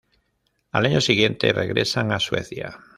[0.71, 2.79] Al año siguiente regresan a Suecia.